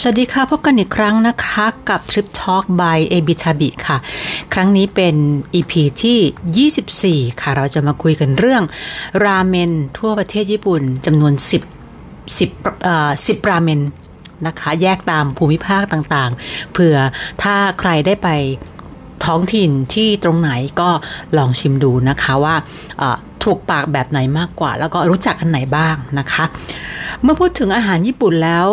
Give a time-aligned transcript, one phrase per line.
[0.00, 3.96] สวัสดีค่ะ พบกันอีกครั้งนะคะกับ Trip Talk by a b i t a b i ค่ะ
[4.52, 5.16] ครั้งนี้เป็น
[5.54, 8.62] EP ที่ 24 ค่ะ เราจะมาคุยกันเรื่อง
[9.24, 11.32] ราเมนทั่วประเทศญี่ปุ่นจำนวน
[11.86, 13.80] 10 10เอ่อ10 ราเมน
[14.46, 16.96] นะคะ แยกตามภูมิภาคต่างๆ เผื่อ
[17.42, 18.28] ถ้าใครได้ไป
[19.24, 20.90] ท้องถิ่นที่ตรงไหนก็
[21.36, 22.56] ลองชิมดูนะคะว่า
[23.44, 26.44] ถูกปากแบบไหนมากกว่า แล้วก็รู้จักอันไหนบ้างนะคะ
[27.22, 28.68] เมื่อพูดถึงอาหารญี่ปุ่นแล้ว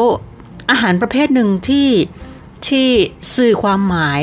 [0.72, 1.90] อาหารประเภทหนึ่งที่
[2.68, 2.88] ที่
[3.36, 4.22] สื่อความหมาย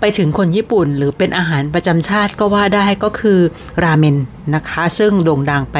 [0.00, 3.40] ไปถึงคนญี่ปุ่น หรือเป็นอาหารประจำชาติก็ว่าได้ก็คือ
[3.82, 4.16] ราเมน
[4.54, 5.78] นะคะ ซึ่งโด่งดังไป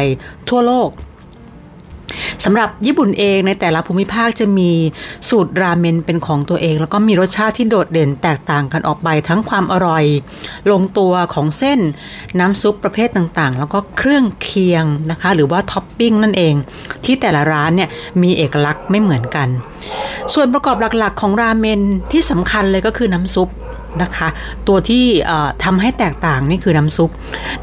[0.48, 0.88] ทั่วโลก
[2.44, 4.70] สำหรับญี่ปุ่นเองในแต่ละภูมิภาคจะมี
[5.28, 10.04] สูตรราเมนเป็นของตัวเอง แล้วก็มีรสชาติที่โดดเด่นแตกต่างกันออกไปทั้งความอร่อย
[10.70, 11.80] ลงตัวของเส้น
[12.38, 16.54] น้ำซุปประเภทต่างๆ แล้วก็เครื่องเคียงนะคะ หรือว่าท็อปปิ้งนั่นเอง
[17.04, 17.88] ที่แต่ละร้านเนี่ย
[18.22, 19.48] มีเอกลักษณ์ไม่เหมือนกัน
[20.34, 21.80] ส่วนประกอบหลักๆ ของราเมน
[22.12, 23.48] ที่สำคัญเลยก็คือน้ำซุป
[24.02, 24.28] นะคะ
[24.68, 25.04] ตัวที่
[25.64, 27.10] ทำให้แตกต่างนี่คือน้ำซุป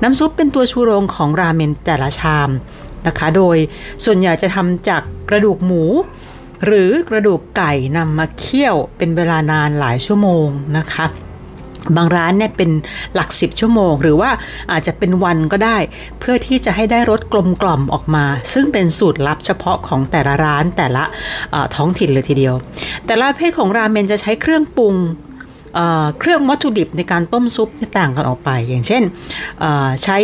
[0.02, 2.50] น้ำซุปเป็นตัวชูโรงของราเมนแต่ละชาม
[3.08, 3.58] นะคะ โดย
[4.06, 5.84] ส่วนใหญ่จะทำจากกระดูกหมู
[6.66, 11.06] หรือกระดูกไก่นำมาเคี่ยวเป็นเวลานานหลายชั่วโมงนะคะ
[11.96, 12.72] บางร้านเนี่ยเป็น
[13.16, 14.30] หลักสิบชั่วโมง หรือว่า
[14.72, 15.78] อาจจะเป็นวันก็ได้
[16.20, 21.04] เพื่อที่จะให้ได้รสกลมกล่อมออกมา ซึ่งเป็นสูตรลับเฉพาะของแต่ละร้านแต่ละ
[21.76, 22.56] ท้องถิ่นเลยทีเดียว
[23.06, 24.96] แต่ละประเภทของราเมนจะใช้เครื่องปรุง
[26.20, 29.04] เครื่องวัตถุดิบในการต้มซุปต่างกันออกไป อย่างเช่น
[30.04, 30.18] ใช้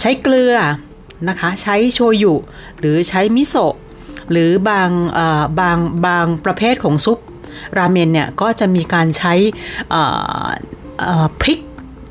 [0.00, 0.54] ใช้เกลือ
[1.28, 2.34] นะคะ ใช้โชยุ
[2.78, 3.74] หรือใช้มิโซะ
[4.30, 4.90] หรือบาง
[5.60, 7.18] บางบางประเภทของซุป
[7.78, 9.34] ราเมนเนี่ยก็จะมีการใช้
[11.40, 11.58] พริก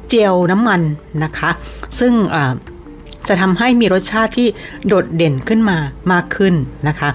[0.08, 0.81] เจียวน้ำมัน
[1.23, 1.50] นะคะ
[2.00, 2.14] ซึ่ง
[3.28, 4.47] จะทำให้มีรสชาติที่
[4.88, 5.77] โดดเด่นขึ้นมา
[6.11, 6.53] มากขึ้น
[6.88, 7.09] นะคะ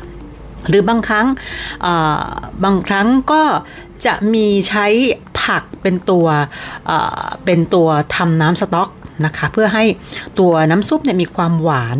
[0.68, 1.26] หรือบางครั้ง
[2.64, 3.42] บางครั้งก็
[4.06, 4.86] จะมีใช้
[5.42, 6.26] ผักเป็นตัว
[7.44, 8.88] เป็นตัวทำน้ำสต๊อก
[9.24, 9.84] นะคะ เพื่อให้
[10.38, 11.98] ตัวน้ำซุปเนี่ยมีความหวาน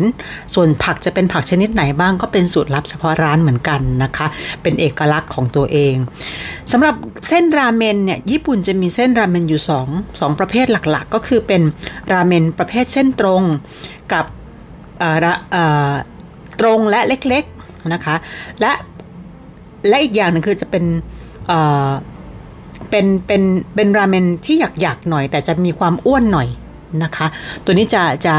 [0.55, 4.27] ส่วนผักจะเป็นผักชนิดไหนบ้างก็เป็นสูตรลับเฉพาะร้านเหมือนกันนะคะ
[4.61, 5.95] เป็นเอกลักษณ์ของตัวเอง
[6.71, 6.95] สำหรับ
[7.27, 11.61] เส้นราเมนเนี่ยญี่ปุ่นจะมีเส้นราเมนอยู่2 2ประเภทหลักๆ ก็คือเป็น
[12.11, 13.43] ราเมนประเภทเส้นตรง
[14.13, 14.25] กับ
[16.59, 18.15] ตรงและเล็กๆนะคะ
[18.61, 18.71] และ
[19.87, 20.85] และอีกอย่างหนึ่งคือจะเป็น
[22.89, 23.41] เป็นเป็น
[23.75, 26.47] เป็นราเมนที่หยักๆหน่อย แต่จะมีความอ้วนหน่อย
[27.03, 27.27] นะคะ
[27.65, 28.35] ตัวนี้จะจะ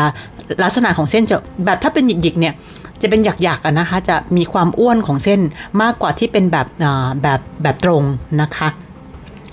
[0.63, 2.55] ลักษณะของเส้นจะแบบถ้าเป็นหยิกๆเนี่ย
[3.03, 5.41] จะเป็นหยักๆนะคะ จะมีความอ้วนของเส้น
[5.83, 6.67] มากกว่าที่เป็นแบบ
[7.23, 8.03] แบบแบบตรง
[8.41, 8.69] นะคะ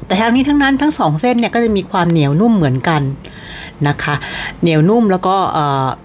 [0.06, 3.02] แต่ทั้งนี้ทั้งนั้นทั้งสองเส้นเนี่ยก็จะมีความเหนียวนุ่มเหมือนกัน
[3.88, 4.16] นะคะ
[4.62, 5.36] เหนียวนุ่มแล้วก็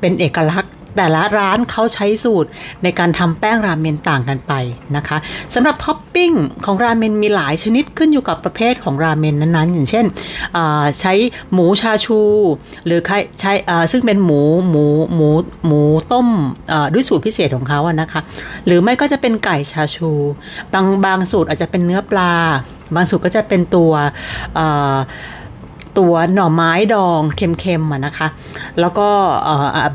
[0.01, 2.49] เป็นเอกลักษณ์ แต่ละร้านเขาใช้สูตร
[2.83, 4.53] ในการทำแป้งราเมนต่างกันไป
[4.97, 5.17] นะคะ
[5.55, 6.33] สำหรับท็อปปิ้ง
[6.65, 10.05] ของราเมนมีหลายชนิดขึ้นอยู่กับประเภทของราเมนนั้นๆ อย่างเช่น
[11.01, 11.13] ใช้
[11.53, 12.21] หมูชาชู
[12.87, 13.01] หรือ
[13.41, 13.53] ใช้
[13.93, 15.29] ซึ่งเป็นหมูหมูหมู
[15.67, 15.81] หมู
[16.13, 16.29] ต้ม
[16.93, 18.21] ด้วยสูตรพิเศษของเขาอะนะคะ
[18.67, 20.11] หรือไม่ก็จะเป็นไก่ชาชู
[20.73, 22.33] บางบางสูตรอาจจะเป็นเนื้อปลา
[22.95, 23.93] บางสูตรก็จะเป็นตัว
[25.99, 28.29] ตัวหน่อไม้ดองเค็มๆนะคะ
[28.81, 29.09] แล้วก็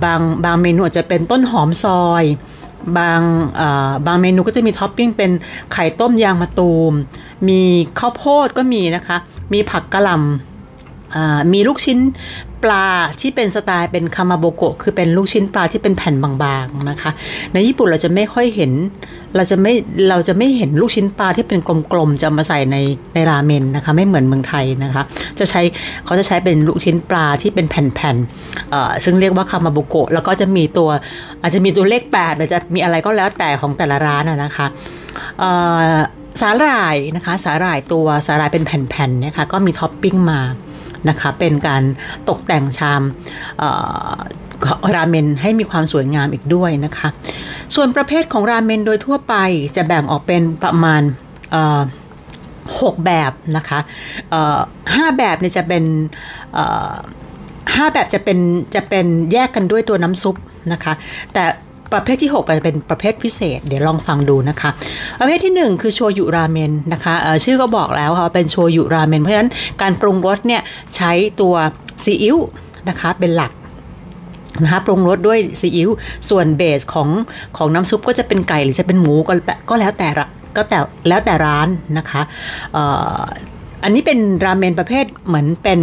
[0.03, 2.24] บางบางเมนูจจะเป็นต้นหอมซอย
[2.97, 3.22] บาง
[4.07, 5.31] บางเมนูก็จะมีท็อปปิ้งเป็น
[5.74, 6.94] ไข่ต้มยางมะตูม
[7.50, 7.62] มี
[8.00, 9.18] ข้าวโพดก็มีนะคะ
[9.53, 12.00] มีผักกะหล่ำมีลูกชิ้น
[12.63, 12.85] ปลา
[13.22, 17.12] ที่เป็นสไตล์เป็นคามาโบโกะคือเป็นลูกชิ้นปลาที่เป็นแผ่นบางๆนะคะ
[17.53, 18.72] ในญี่ปุ่นเราจะไม่ค่อยเห็น
[19.35, 19.73] เราจะไม่
[20.09, 21.59] เราจะไม่เห็นลูกชิ้นปลาที่เป็น
[21.91, 22.78] กลมๆจะมาใส่ใน
[23.13, 25.03] ในราเมนนะคะ ไม่เหมือนเมืองไทยนะคะ
[25.40, 25.62] จะใช้
[26.06, 30.89] เขาจะใช้เป็นลูกชิ้นปลาที่เป็นแผ่นๆซึ่งเรียกว่าคามาโบโกะแล้วก็จะมีตัว
[31.41, 34.68] อาจจะมีตัวเลข8หรือจะมีอะไรก็แล้วแต่ของแต่ละร้านนะคะ
[36.41, 40.39] สาหร่ายนะคะสาหร่ายตัวสาหร่ายเป็นแผ่นๆนะคะก็มีท็อปปิ้งมา
[41.09, 41.84] นะคะ เป็นการ
[42.29, 43.01] ตกแต่งชาม
[44.95, 47.07] ราเมนให้มีความสวยงามอีกด้วยนะคะ
[47.75, 49.36] ส่วนประเภทของราเมนโดยทั่วไป
[49.75, 51.01] จะแบ่งออกเป็นประมาณ
[52.81, 53.80] หกแบบนะคะ
[54.95, 55.83] ห้าแบบเนี่ยจะเป็น
[57.75, 58.39] ห้าแบบจะเป็น
[58.75, 60.36] จะเป็นแยกกันด้วยตัวน้ำซุป
[60.74, 60.94] นะคะ
[61.33, 61.44] แต่
[61.94, 64.69] ประเภทที่6จะเป็นประเภทพิเศษ เดี๋ยวลองฟังดูนะคะ
[65.19, 67.13] ประเภทที่ 1 คือโชยุราเมนนะคะ
[67.44, 69.50] ชื่อก็บอกแล้วค่ะเป็นโชยุราเมนเพราะฉะนั้น
[69.81, 70.62] การปรุงรสเนี่ย
[70.95, 71.12] ใช้
[71.42, 71.54] ตัว
[72.04, 72.38] ซีอิ๊ว
[72.89, 73.51] นะคะเป็นหลัก
[74.63, 75.89] นะคะปรุงรสด้วยซีอิ๊ว
[76.30, 77.10] ส่วนเบสของ
[77.57, 79.34] ของน้ำซุปก็จะเป็นไก่หรือจะเป็นหมูก็
[79.69, 80.10] ก็แล้วแต่
[80.56, 81.68] ก็แต่แล้วแต่ร้าน
[81.98, 82.22] นะคะ
[83.83, 85.79] อันนี้เป็นราเมนประเภทเหมือนเป็น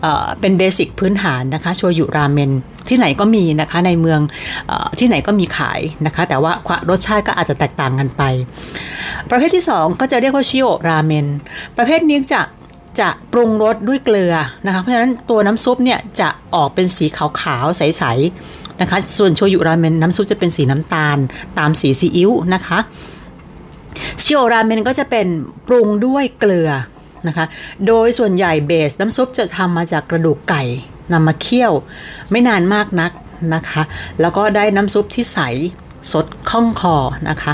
[0.00, 2.50] เอ่อเป็นเบสิกพื้นฐานนะคะโชยุราเมน
[2.88, 4.20] ที่ไหนก็มีนะคะในเมือง
[4.70, 6.52] ออที่ไหนก็มีขายนะคะ แต่ว่า
[6.90, 8.22] รสชาติก็อาจจะแตกต่างกันไป
[9.30, 11.26] ประเภทที่ 2 ก็จะเรียกว่าชิโอราเมน
[11.76, 12.42] ประเภทนี้จะ
[13.00, 14.34] จะปรุงรสด้วยเกลือ
[14.66, 17.06] นะคะเพราะฉะนั้นตัวน้ำซุปเนี่ยจะออกเป็นสี
[17.40, 21.18] ขาวๆใสๆนะคะ ส่วนโชยุราเมนน้ำซุปจะเป็นสีน้ำตาล
[21.58, 22.78] ตามสีซีอิ๊วนะคะ
[24.22, 25.26] ชิโอราเมนก็จะเป็น
[25.68, 26.70] ปรุงด้วยเกลือ
[27.28, 27.46] นะคะ
[27.86, 30.62] โดยส่วนใหญ่เบสน้ำซุปจะทำมาจากกระดูกไก่
[31.12, 31.72] นำมาเคี่ยว
[32.30, 33.12] ไม่นานมากนัก
[33.54, 33.82] นะคะ
[34.20, 35.38] แล้วก็ได้น้ำซุปที่ใส
[36.12, 36.96] สดคล่องคอ
[37.28, 37.52] นะคะ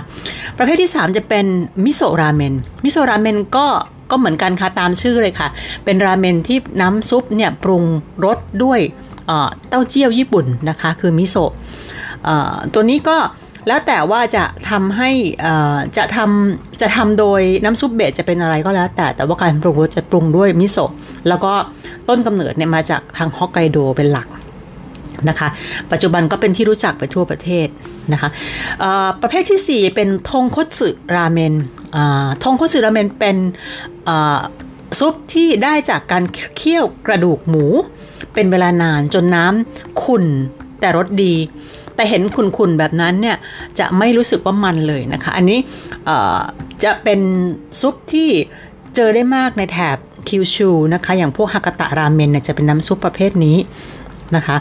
[0.56, 1.46] ประเภทที่ 3 จะเป็น
[1.84, 2.54] มิโซราเมน
[2.84, 3.66] มิโซราเมนก็
[4.10, 5.48] ก็เหมือนกันค่ะตามชื่อเลยค่ะ
[5.84, 7.84] เป็นราเมนที่น้ำซุปเนี่ยปรุง
[8.24, 8.80] รสด้วย
[9.68, 11.52] เต้าเจี้ยวญี่ปุ่นนะคะ คือมิโซะ
[12.72, 13.16] ตัวนี้ก็
[13.66, 15.10] แล้วแต่ว่าจะทำให้
[15.96, 20.92] จะทำจะทำโดยน้ำซุป base จะเป็นอะไรก็แล้ว แต่แต่ว่าการปรุงรสจะปรุงด้วยมิโซะ
[21.28, 21.52] แล้วก็
[22.08, 24.28] ต้นกำเนิดเนี่ยมาจากทางฮอกไกโดเป็นหลัก
[25.28, 25.48] นะคะ
[25.92, 27.68] ปัจจุบันก็เป็นที่รู้จักไปทั่วประเทศ
[28.12, 28.28] นะคะ
[29.22, 31.54] ประเภทที่ 4 เป็นทงคตสึราเมน
[32.44, 33.36] ทงคตสึราเมนเป็น
[34.98, 36.24] ซุปที่ได้จากการ
[36.56, 37.64] เคี่ยวกระดูกหมู
[38.34, 40.24] เป็นเวลานานจนน้ำขุ่น
[40.80, 41.34] แต่รสดี
[41.96, 43.36] แต่เห็นขุ่นๆแบบนั้นเนี่ย
[43.78, 45.58] จะไม่รู้สึกว่ามันเลยนะคะ อันนี้
[46.84, 47.20] จะเป็น
[47.80, 48.30] ซุปที่
[48.94, 49.96] เจอได้มากในแถบ
[50.28, 53.56] คิวชูนะคะ อย่างพวกฮากาตะราเมนเนี่ยจะเป็นน้ำซุปประเภทนี้
[54.36, 54.56] นะคะ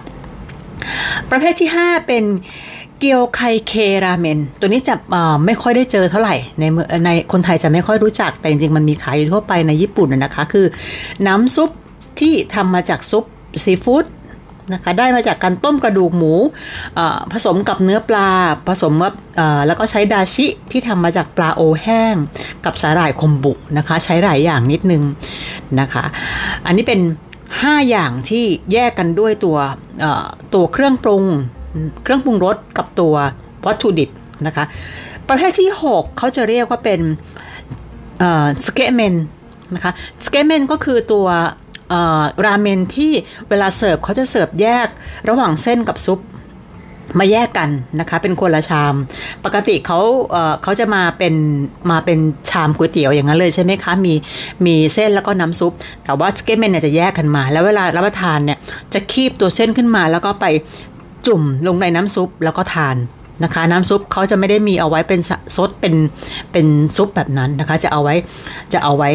[1.32, 2.24] ประเภทที่ 5 เป็น
[3.00, 3.74] เกียวไคเค
[4.06, 4.96] ราเมน ตัวนี้จะ
[5.46, 6.64] ไม่ค่อยได้เจอเท่าไหร่ ใน
[7.06, 10.66] ในคนไทยจะไม่ค่อยรู้จัก แต่จริงๆ มันมีขายอยู่ทั่วไปในญี่ปุ่นนะคะ คือ
[11.28, 11.70] น้ำซุป
[12.20, 13.24] ที่ทำมาจากซุป
[13.64, 14.06] ซีฟู้ด
[14.74, 16.34] นะคะได้มาจากการต้มกระดูกหมู
[17.34, 18.30] ผสมกับเนื้อปลา
[18.68, 19.14] ผสมกับ
[19.68, 22.16] แล้วก็ใช้ดาชิที่ทำมาจากปลาโอแห้ง
[22.66, 25.04] กับสาหร่ายคมบุนะคะ ใช้หลายอย่างนิดนึง
[25.80, 26.04] นะคะ
[26.66, 27.00] อันนี้เป็น
[27.46, 29.58] 5 อย่างที่แยกกันด้วยตัว
[30.54, 31.24] ตัวเครื่องปรุง
[32.04, 33.14] เครื่องปรุงรสกับตัว
[33.66, 34.10] วัตถุดิบ
[34.48, 34.66] นะคะ
[35.28, 37.02] ประเภทที่ 6 เขาจะเรียกว่าเป็น
[38.66, 39.16] สเกเมน
[39.76, 39.92] นะคะ
[40.26, 41.28] สเกเมนก็คือตัว
[42.46, 43.14] ราเมนที่
[43.50, 44.88] เวลาเสิร์ฟเขาจะเสิร์ฟแยก
[45.30, 46.20] ระหว่างเส้นกับซุป
[47.20, 48.94] มาแยกกันนะคะเป็นคนละชาม
[49.46, 50.00] ปกติเขา
[50.32, 51.34] เเขาจะมาเป็น
[51.92, 54.14] มาเป็นชามก๋วยเตี๋ยวอย่างนั้นเลยใช่ไหมคะมี
[54.66, 55.74] มีเส้นแล้วก็น้ำซุป
[56.04, 58.58] แต่ว่าสึเกะเมนเนี่ยจะแยกกันมา แล้วเวลารับประทานเนี่ย
[58.94, 60.46] จะคีบตัวเส้นขึ้นมา แล้วก็ไป
[61.28, 62.96] จุ่มลงในน้ำซุปแล้วก็ทาน
[63.44, 65.20] นะคะ น้ำซุปเขาจะไม่ได้มีเอาไว้เป็น
[65.56, 65.96] ซดเป็น
[66.52, 66.66] เป็น
[66.98, 68.16] ซุปแบบนั้นนะคะ จะเอาไว้
[68.74, 69.10] จะเอาไว้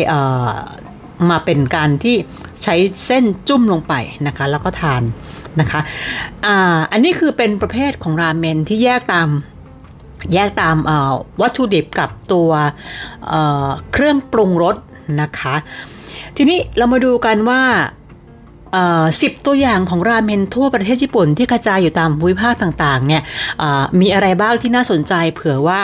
[1.31, 2.17] มาเป็นการที่
[2.65, 2.75] ใช้
[3.07, 3.95] เส้นจุ่มลงไป
[4.27, 5.03] นะคะ แล้วก็ทาน
[5.61, 5.81] นะคะ
[6.47, 9.29] อ่าอันนี้คือเป็นประเภทของราเมนที่แยกตาม
[10.35, 10.77] แยกตาม
[11.41, 12.51] วัตถุดิบกับตัว
[13.29, 14.77] เเครื่องปรุงรส
[15.23, 15.55] นะคะ
[16.37, 17.63] ทีนี้เรามาดูกันว่า
[19.23, 23.23] สิบตัวอย่างของราเมนทั่วประเทศญี่ปุ่นที่กระจายอยู่ตามภูมิภาคต่างๆเนี่ย
[24.01, 25.81] มีอะไรบ้างที่น่าสนใจเผื่อว่า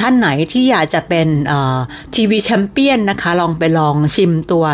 [0.00, 1.28] ท่านไหนที่อยากจะเป็น
[2.14, 4.64] ทีวีแชมเปี้ยนนะคะ ลองไปลองชิมตัว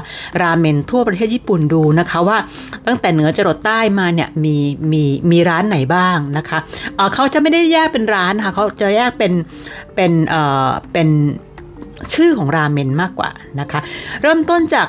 [0.42, 2.38] ราเมนทั่วประเทศญี่ปุ่นดูนะคะว่า
[2.86, 4.56] ตั้งแต่เหนือจรดใต้มาเนี่ยมี
[4.92, 6.58] มีมีร้านไหนบ้างนะคะ
[6.96, 9.32] เเขาจะไม่ได้แยกเป็นร้านค่ะเขาจะแยกเป็น
[9.94, 11.08] เป็นเอ่อเป็น
[12.14, 13.30] ชื่อของราเมนมากกว่า
[13.60, 13.80] นะคะ
[14.22, 14.88] เริ่มต้นจาก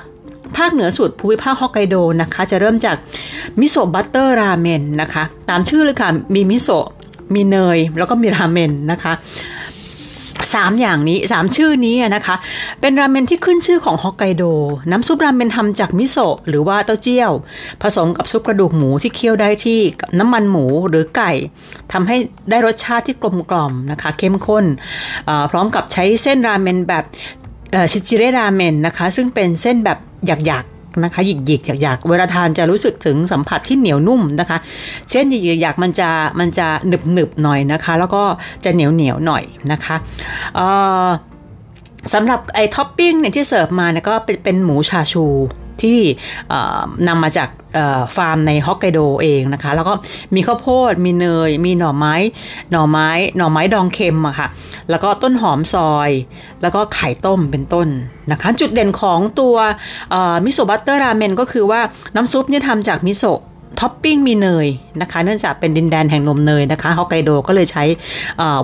[0.57, 2.95] ภาคเหนือสุดภูมิภาคฮอกไกโดนะคะ จะเริ่มจาก
[3.59, 6.87] มิโซะบัตเตอร์ราเมนนะคะ ตามชื่อเลยค่ะ มีมิโซะ
[7.33, 9.13] มีเนย แล้วก็มีราเมนนะคะ
[10.54, 12.35] สามอย่างนี้สามชื่อนี้นะคะ
[12.81, 14.44] เป็นราเมนที่ขึ้นชื่อของฮอกไกโด
[14.92, 17.31] น้ำซุปราเมนทำจากมิโซะหรือว่าเต้าเจี้ยว
[17.81, 19.80] ผสมกับซุปกระดูกหมูที่เคี่ยวได้ที่
[20.19, 21.31] น้ำมันหมูหรือไก่
[21.94, 22.18] ทำให้
[22.49, 24.66] ได้รสชาติที่กลมกล่อมนะคะ เข้มข้น
[25.52, 27.04] พร้อมกับใช้เส้นราเมนแบบ
[27.92, 29.97] จิจิเระราเมนนะคะ ซึ่งเป็นเส้นแบบ
[30.28, 30.66] หยัก
[31.04, 34.57] นะคะหยิกหยิกหยักเวลาทานจะรู้สึกถึงสัมผัสที่เหนียวนุ่มนะคะ
[35.09, 36.09] เส้นหยิกหยักมันจะ
[36.40, 38.23] มันจะหนึบหนึบหน่อยนะคะ แล้วก็
[38.64, 39.95] จะเหนียวเหนียวหน่อยนะคะ
[42.14, 45.25] สำหรับไอ้ท็อปปิ้งเนี่ยที่เสิร์ฟมาเนี่ยก็เป็นหมูชาชู
[45.83, 45.99] ที่
[47.07, 47.49] นำมาจาก
[48.15, 49.94] ฟาร์มในฮอกไกโดเองนะคะ แล้วก็
[50.35, 52.15] มีข้าวโพด มีเนย มีหน่อไม้
[52.71, 54.47] หน่อไม้ หน่อไม้ดองเค็มอะค่ะ
[54.89, 56.09] แล้วก็ต้นหอมซอย
[56.61, 57.87] แล้วก็ไข่ต้มเป็นต้น
[58.31, 59.55] นะคะ จุดเด่นของตัว
[60.45, 61.81] มิโซะบัตเตอร์ราเมนก็คือว่า
[62.15, 63.41] น้ำซุปเนี่ยทำจากมิโซะ
[63.79, 64.67] ท็อปปิ้งมีเนย
[65.01, 67.83] นะคะ เนื่องจากเป็นดินแดนแห่งนมเนยนะคะฮอกไกโดก็เลยใช้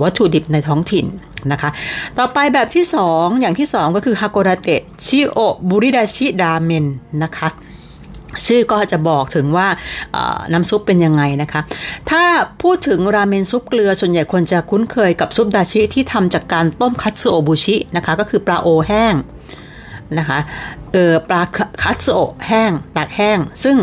[0.03, 1.05] วัตถุดิบในท้องถิ่น
[1.51, 1.69] นะคะ
[2.17, 5.39] ต่อไปแบบที่ 2 อย่างที่ 2 ก็คือฮาโกดาเตะชิโอ
[5.69, 6.85] บุริดาชิราเมน
[7.23, 7.49] นะคะ
[8.45, 9.67] ชื่อก็จะบอกถึงว่า
[10.53, 11.61] น้ำซุปเป็นยังไงนะคะ
[12.09, 12.23] ถ้า
[12.61, 19.15] พูดถึงราเมนซุปเกลือส่วนใหญ่คนจะคุ้นเคยกับซุปดาชิที่ทำจากการต้มคัตสึโอบุชินะคะ ก็คือปลาโอแห้ง
[20.17, 20.39] นะคะ
[20.93, 21.41] เออปลา
[21.83, 23.77] คัตสึโอแห้งตากแห้ง ซึ่ง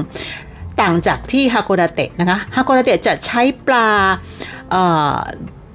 [0.83, 3.87] ต่างจากที่ฮาโกดาเตะนะคะฮาโกดาเตะจะใช้ปลา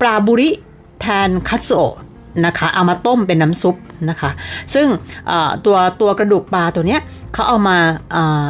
[0.02, 0.50] ปลาบุริ
[1.02, 1.96] แทนคัตสโอะ
[2.46, 3.76] นะคะเอามาต้มเป็นน้ำซุป
[4.10, 4.32] นะคะ
[4.74, 4.88] ซึ่ง
[5.66, 7.02] ตัวตัวกระดูกปลาตัวเนี้ย
[7.34, 7.78] เขาเอามา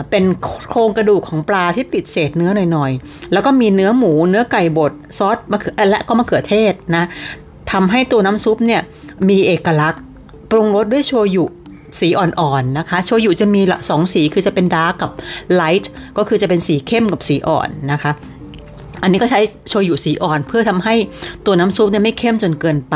[0.10, 0.24] เป็น
[0.68, 7.06] โครงกระดูกของปลาที่ติดเศษเนื้อหน่อยๆ แล้วก็มีเนื้อหมูเนื้อไก่บดซอสมะเขือและก็มะเขือเทศนะ
[7.72, 8.82] ทำให้ตัวน้ำซุปเนี่ย
[9.30, 10.02] มีเอกลักษณ์
[10.52, 11.46] ปรุงรสด้วยโชยุ
[12.00, 15.12] สีอ่อนๆนะคะโชยุจะมีสองสีคือจะเป็น dark กับ
[15.56, 18.12] light ก็คือจะเป็นสีเข้มกับสีอ่อนนะคะ
[19.04, 20.96] อันนี้ก็ใช้โชยุสีอ่อนเพื่อทำให้
[21.46, 22.96] ตัวน้ำซุปเนี่ยไม่เข้มจนเกินไป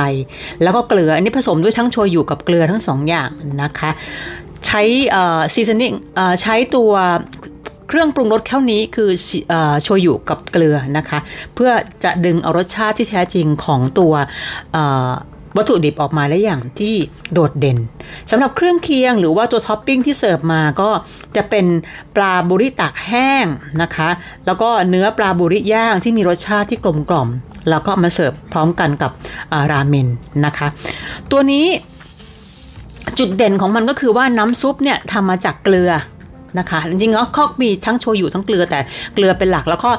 [0.64, 3.30] แล้วก็เกลืออันนี้ผสมด้วยทั้งโชยุกับเกลือทั้งสองอย่าง
[3.64, 3.92] นะคะ
[4.68, 4.82] ใช้
[5.54, 5.94] seasoning
[6.42, 6.92] ใช้ตัว
[7.88, 9.10] เครื่องปรุงรสแค่นี้คือ
[9.84, 11.20] โชยุกับเกลือนะคะ
[11.56, 11.72] เพื่อ
[12.04, 14.14] จะดึงเอารสชาติที่แท้จริงของตัว
[15.58, 16.96] วัตถุดิบออกมาได้อย่างที่
[17.34, 17.78] โดดเด่น
[18.32, 20.90] สำหรับเครื่องเคียงหรือว่าตัวท็อปปิ้งที่เสิร์ฟมาก็
[21.36, 21.66] จะเป็น
[22.16, 23.46] ปลาบุริตากแห้ง
[23.82, 24.10] นะคะ
[24.46, 27.30] แล้วก็เนื้อปลาบุริย่างที่มีรสชาติที่กลมกล่อม
[27.70, 29.12] แล้วก็มาเสิร์ฟพร้อมกันกับ
[29.72, 30.08] ราเมน
[30.46, 30.68] นะคะ
[31.32, 31.66] ตัวนี้
[33.20, 35.92] จุดเด่นของมันก็คือว่าน้ำซุปเนี่ยทำมาจากเกลือ
[36.60, 38.80] นะคะจริงๆแล้วเขามีทั้งโชยุทั้งเกลือแต่
[39.14, 39.92] เกลือเป็นหลักแล้วก็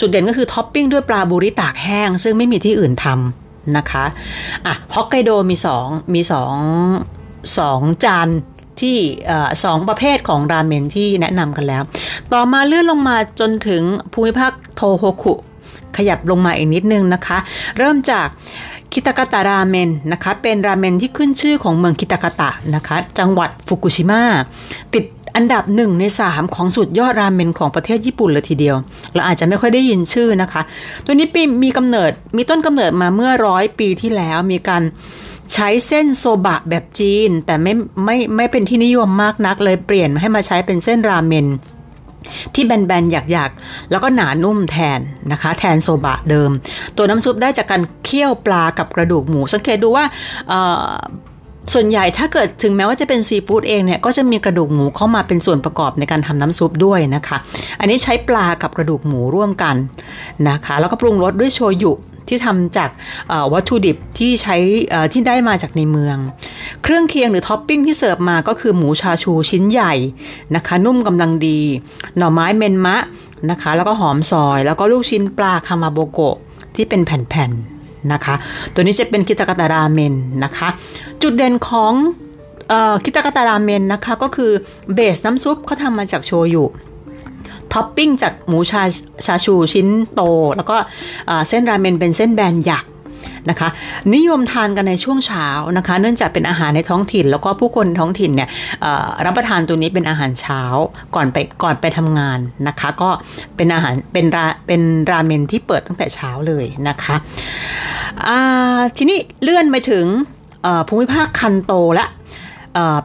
[0.00, 3.41] จุดเด่นก็คือท็อปปิ้งด้วยปลาบุริตากแห้ง ซึ่งไม่มีที่อื่นทำ
[3.76, 4.04] นะคะ
[4.66, 6.56] อะฮอกไกโดมีสองมีสอง
[7.58, 8.28] สองจาน
[8.80, 8.96] ที่
[9.64, 11.82] สองประเภทของราเมนที่แนะนำกันแล้ว
[12.32, 15.34] ต่อมาเลื่อนลงมาจนถึงภูมิภาคโทโฮคุ
[15.96, 17.38] ขยับลงมาอีกนิดนึงนะคะ
[17.78, 18.26] เริ่มจาก
[18.92, 24.22] คิตากาตาราเมนนะคะ เป็นราเมนที่ขึ้นชื่อของเมืองคิตากาตะนะคะ จังหวัดฟุกุชิมะ
[24.94, 25.04] ติด
[25.36, 28.76] อันดับหนึ่งในสามของสุดยอดราเมนของประเทศญี่ปุ่นเลยทีเดียว
[29.14, 30.62] เราอาจจะไม่ค่อยได้ยินชื่อนะคะ
[31.04, 34.82] ตัวนี้ปีมีกำเนิดมีต้นกำเนิดมาเมื่อร้อยปีที่แล้วมีการ
[35.52, 37.72] ใช้เส้นโซบะแบบจีน แต่ไม่
[38.04, 41.48] ไม่ไม่เป็นที่นิยมมากนักเลยเปลี่ยนให้มาใช้เป็นเส้นราเมน
[42.54, 45.00] ที่แบนๆ หยักๆ แล้วก็หนานุ่มแทน
[45.32, 46.50] นะคะ แทนโซบะเดิม
[46.96, 50.04] ตัวน้ำซุปได้จากการเคี่ยวปลากับกระดูกหมู สังเกตดูว่า
[51.72, 57.36] ส่วนใหญ่ถ้าเกิดถึงแม้ว่าจะเป็นซีฟู้ดเองเนี่ยก็จะมีกระดูกหมูเข้ามาเป็นส่วนประกอบในการทำน้ำซุปด้วยนะคะ
[57.80, 59.76] อันนี้ใช้ปลากับกระดูกหมูร่วมกัน
[60.48, 61.92] นะคะ แล้วก็ปรุงรสด้วยโชยุ
[62.28, 62.90] ที่ทำจาก
[63.52, 64.56] วัตถุดิบที่ใช้
[65.12, 66.16] ที่ได้มาจากในเมือง
[66.82, 69.94] เครื่องเคียงหรือท็อปปิ้งที่เสิร์ฟมาก็คือหมูชาชูชิ้นใหญ่
[70.54, 71.58] นะคะ นุ่มกำลังดี
[72.16, 72.96] หน่อไม้เมนมะ
[73.50, 76.36] นะคะ แล้วก็หอมซอย แล้วก็ลูกชิ้นปลาคามาโบโกะ
[76.74, 77.71] ที่เป็นแผ่นๆ
[78.12, 78.34] นะคะ
[78.74, 80.68] ตัวนี้จะเป็นคิตากาตาราเมนนะคะ
[81.22, 81.92] จุดเด่นของ
[83.04, 84.50] คิตากาตาราเมนนะคะก็คือ
[84.94, 86.64] เบสน้ำซุปเขาทำมาจากโชยุ
[87.72, 88.82] ท็อปปิ้งจากหมูชา
[89.26, 90.22] ชาชูชิ้นโต
[90.56, 90.76] แล้วก็
[91.48, 92.84] เส้นราเมนเป็นเส้นแบนหยัก
[93.50, 93.68] นะคะ
[94.14, 95.46] นิยมทานกันในช่วงเช้า
[95.76, 98.48] นะคะ เนื่องจากเป็นอาหารในท้องถิ่น แล้วก็ผู้คนท้องถิ่นเนี่ย
[99.24, 100.62] รับประทานตัวนี้เป็นอาหารเช้า
[101.14, 103.10] ก่อนไปก่อนไปทำงานนะคะ ก็
[103.56, 107.16] เป็นอาหารเป็นราเป็นราเมนที่เปิดตั้งแต่เช้าเลยนะคะ
[108.96, 110.06] ทีนี้เลื่อนไปถึง
[110.88, 112.06] ภูมิภาคคันโตละ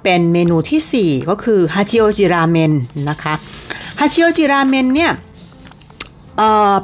[0.03, 2.73] เป็นเมนูที่ 4 ก็คือฮาชิโอจิราเมน
[3.09, 3.33] นะคะ
[3.99, 5.11] ฮาชิโอจิราเมนเนี่ย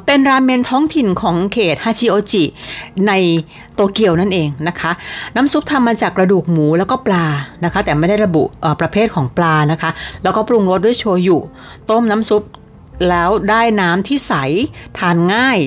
[0.05, 2.43] เป็นราเมนท้องถิ่นของเขตฮาชิโอจิ
[3.07, 3.12] ใน
[3.75, 4.91] โตเกียวนั่นเองนะคะ
[5.36, 7.25] น้ำซุปทำมาจากกระดูกหมูแล้วก็ปลา
[7.63, 8.43] นะคะ แต่ไม่ได้ระบุ
[8.81, 9.91] ประเภทของปลานะคะ
[10.24, 11.38] แล้วก็ปรุงรสด้วยโชยุ
[11.89, 12.43] ต้มน้ำซุป
[13.10, 14.33] แล้วได้น้ำที่ใส
[14.98, 15.60] ทานง่าย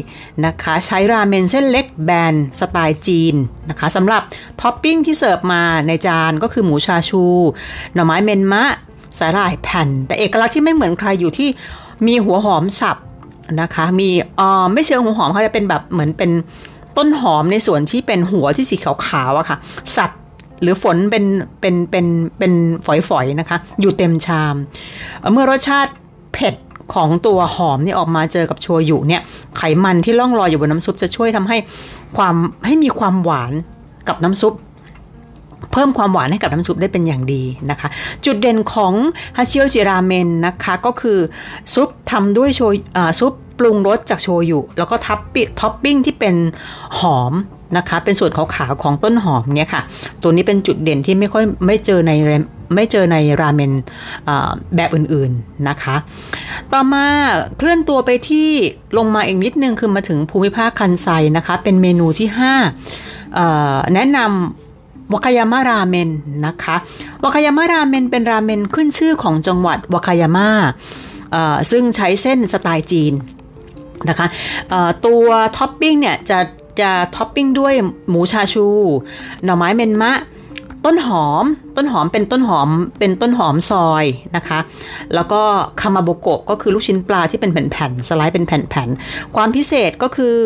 [0.47, 3.35] นะคะ ใช้ราเมนเส้นเล็กแบนสไตล์จีน
[3.71, 4.23] นะคะสำหรับ
[4.61, 7.25] ท็อปปิ้งที่เสิร์ฟมาในจานก็คือหมูชาชู
[7.95, 8.65] หน่อไม้เมนมะ
[9.19, 11.49] สาหร่ายแผ่น แต่เอกลักษณ์ที่ไม่เหมือนใครอยู่ที่
[12.07, 12.97] มีหัวหอมสับ
[13.61, 16.31] นะคะ มีเออไม่เชิงหัวหอมเขาจะเป็นแบบเหมือนเป็น
[16.97, 19.59] ต้นหอมในส่วนที่เป็นหัวที่สีขาวๆอะค่ะ
[19.97, 20.11] สับ
[20.63, 21.25] หรือฝนเป็น
[21.61, 22.07] เป็นเป็น
[22.39, 22.53] เป็น
[22.87, 24.55] ฝอยๆนะคะ อยู่เต็มชาม
[25.33, 25.93] เมื่อรสชาติ
[26.33, 26.55] เผ็ด
[26.95, 29.23] ของตัวหอมนี่ออกมาเจอกับโชยุเนี่ย
[29.57, 31.57] ไขมันที่ล่องลอยอยู่บนน้ำซุปจะช่วยทำให้
[32.17, 32.35] ความ
[32.67, 33.53] ให้มีความหวาน
[34.09, 34.53] กับน้ำซุป
[35.73, 37.89] เพิ่มความหวานให้กับน้ำซุปได้เป็นอย่างดีนะคะ
[38.25, 38.93] จุดเด่นของ
[39.37, 41.19] ฮาชิโอจิราเมนนะคะก็คือ
[41.75, 42.75] ซุปทำด้วยโชย
[43.21, 46.35] ซุปปรุงรสจากโชยุ แล้วก็ทับปิท็อปปิ้งที่เป็น
[46.99, 47.33] หอม
[47.77, 49.83] นะคะ เป็นส่วนขาวๆของต้นหอมเนี่ยค่ะ
[50.23, 52.13] ตัวนี้เป็นจุดเด่นที่ไม่ค่อยไม่เจอใน
[52.75, 53.73] ไม่เจอในราเมน
[54.77, 55.97] แบบอื่นๆนะคะ
[56.73, 57.07] ต่อมา
[57.57, 58.49] เคลื่อนตัวไปที่
[58.97, 62.29] ลงมาอีกนิดนึงคือมาถึงภูมิภาคคันไซนะคะ เป็นเมนูที่
[63.11, 64.66] 5 แนะนำ
[65.13, 66.11] วากายาม่าราเมน
[66.47, 66.77] นะคะ
[67.23, 70.51] วากายาม่าราเมนเป็นราเมนขึ้นชื่อของจังหวัดวากายาม่า
[71.71, 73.13] ซึ่งใช้เส้นสไตล์จีน
[74.09, 74.27] นะคะ
[75.07, 75.27] ตัว
[75.59, 76.39] ท็อปปิ้งเนี่ยจะ
[76.81, 77.75] จะท็อปปิ้งด้วย
[78.09, 78.67] หมูชาชู
[79.45, 80.13] หน่อไม้เมนมะ
[80.87, 81.45] ต้นหอม
[81.77, 84.05] ต้นหอมเป็นต้นหอมเป็นต้นหอมซอย
[84.37, 84.59] นะคะ
[85.15, 85.43] แล้วก็
[85.81, 90.37] คามาโบโกะก็คือลูกชิ้นปลาที่เป็นแผ่นๆสไลด์เป็นแผ่นๆความพิเศษก็คือ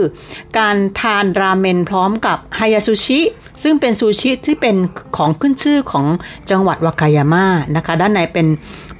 [0.58, 3.20] การทานราเมนพร้อมกับฮายาซูชิ
[3.62, 4.76] ซึ่งเป็นซูชิที่เป็น
[5.16, 6.06] ของขึ้นชื่อของ
[6.50, 8.46] จังหวัดวากายาม่านะคะ ด้านในเป็น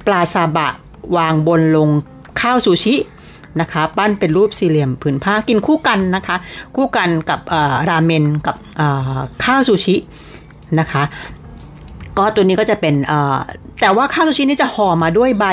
[0.05, 0.67] ปลาซาบะ
[1.17, 1.89] วางบนลง
[2.41, 2.95] ข้าวซูชิ
[3.59, 6.35] นะคะปั้นเป็นรูปสี่เหลี่ยมผืนผ้ากินคู่กันนะคะ
[6.75, 7.39] คู่กันกับ
[7.89, 8.55] ราเมนกับ
[9.43, 9.97] ข้าวซูชิ
[10.79, 11.03] นะคะ
[12.17, 12.95] ก็ตัวนี้ก็จะเป็น
[13.81, 15.45] แต่ว่าข้าวซูชินี่จะห่อมาด้วยใบ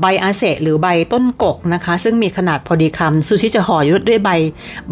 [0.00, 4.30] ใบอาเซหรือใบต้นกกนะคะ ซึ่งมีขนาดพอดีคำซูชิจะห่ออยู่ด้วยใบ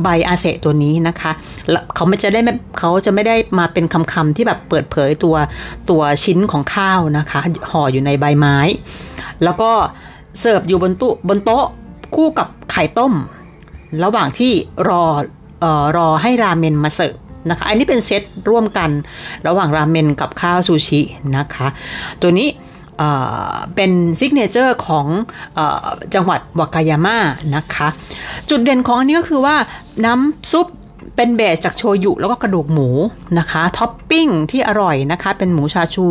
[0.02, 1.30] ใบอาเซตัวนี้นะคะ
[1.94, 2.40] เขาไม่จะได้
[2.78, 5.36] เขาจะไม่ได้มาเป็นคำคำที่แบบเปิดเผยตัว
[5.90, 8.56] ตัวชิ้นของข้าวนะคะห่ออยู่ในใบไม้
[9.44, 9.70] แล้วก็
[10.40, 11.64] เสิร์ฟอยู่บนตู้บนโต๊ะ
[12.14, 13.12] คู่กับไข่ต้ม
[14.04, 14.52] ระหว่างที่
[14.88, 15.02] รอ
[15.64, 17.16] ออรอให้ราเมนมาเสิร์ฟ
[17.48, 18.90] นะคะ อันนี้เป็นเซตร่วมกัน
[19.46, 21.00] ระหว่างราเมนกับข้าวซูชิ
[21.36, 21.66] นะคะ
[22.22, 22.48] ตัวนี้
[23.74, 25.06] เป็น signature ของ
[25.58, 25.60] อ
[26.14, 27.18] จังหวัดวากายาม่า
[27.56, 27.88] นะคะ
[28.50, 29.56] จุดเด่นของอันนี้ก็คือว่า
[30.04, 30.66] น้ำซุป
[31.16, 32.88] เป็น base จากโชยุแล้วก็กระดูกหมู
[33.38, 36.06] นะคะท็อปปิ้งที่อร่อยนะคะ เป็นหมูชาชู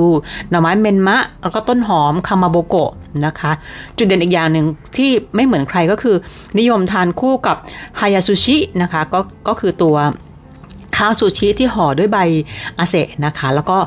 [0.49, 2.91] หน่อไม้เมนมะ แล้วก็ต้นหอมคามาโบโกะ
[3.25, 3.51] นะคะ
[3.97, 4.65] จุดเด่นอีกอย่างหนึ่ง
[4.97, 6.15] ที่ไม่เหมือนใครก็คือ
[6.59, 7.57] นิยมทานคู่กับ
[7.99, 9.95] ฮายาซูชินะคะก็ก็คือตัว
[10.99, 12.17] ข้าวซูชิที่ห่อด้วยใบ
[12.77, 13.77] อาเซนะคะ แล้วก็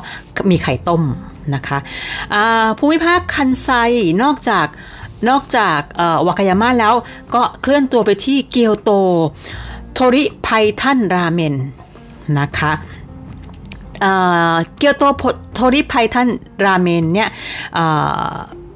[0.49, 1.03] มีไข่ต้ม
[1.55, 1.77] นะคะ
[2.77, 3.69] ภูมิภาคคันไซ
[4.23, 4.67] นอกจาก
[5.29, 5.79] นอกจาก
[6.25, 6.93] วากายาม่าแล้ว
[7.35, 8.91] ก็เคลื่อนตัวไปที่เกียวโต
[9.93, 10.47] โทริไพ
[10.81, 11.55] ทันราเมน
[12.39, 12.71] นะคะ
[14.77, 15.03] เกียวโต
[15.53, 16.27] โทริไพทัน
[16.65, 17.29] ราเมนเนี่ย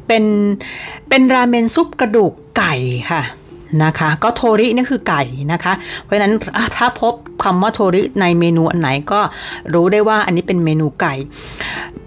[0.08, 0.24] เป็น
[1.10, 2.74] เป็นราเมนซุปกระดูกไก่
[3.12, 3.22] ค่ะ
[3.83, 6.33] นะคะ ก็โทรินี่คือไก่นะคะ เพราะฉะนั้น
[6.77, 9.21] ถ้าพบคำว่าโทริในเมนูอันไหนก็
[9.74, 11.13] รู้ได้ว่าอันนี้เป็นเมนูไก่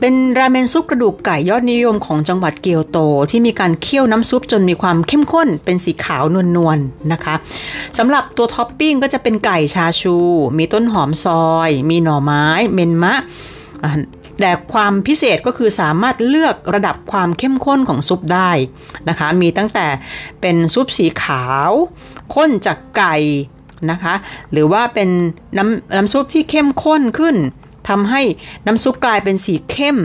[0.01, 2.99] เป็นราเมนซุปกระดูกไก่ยอดนิยมของจังหวัดเกียวโต
[3.31, 6.23] ที่มีการเคี่ยวน้ำซุปจนมีความเข้มข้น เป็นสีขาว
[6.57, 7.35] นวลๆนะคะ
[7.99, 10.17] สำหรับตัวท็อปปิ้งก็จะเป็นไก่ชาชู
[10.59, 13.15] มีต้นหอมซอย มีหน่อไม้ เมนมะ
[14.41, 18.51] แต่ความพิเศษก็คือสามารถเลือกระดับความเข้มข้นของซุปได้
[19.09, 19.87] นะคะ มีตั้งแต่
[20.41, 21.71] เป็นซุปสีขาว
[22.35, 23.17] ข้นจากไก่
[23.91, 24.15] นะคะ
[24.53, 25.09] หรือว่าเป็น
[25.59, 27.37] น้ำน้ำซุปที่เข้มข้นขึ้น
[27.89, 28.23] ทำให้
[28.67, 29.99] น้ำซุปกลายเป็นสีเข้ม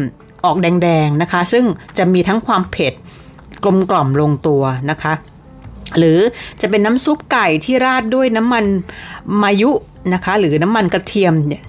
[0.45, 1.65] ออกแดงๆนะคะ ซึ่ง
[1.97, 2.93] จะมีทั้งความเผ็ด
[3.63, 5.13] กลมกล่อมลงตัวนะคะ
[5.97, 6.19] หรือ
[6.61, 8.65] จะเป็นน้ำซุปไก่ที่ราดด้วยน้ำมัน
[9.41, 9.71] มายุ
[10.13, 11.59] นะคะ หรือน้ำมันกระเทียมเนี่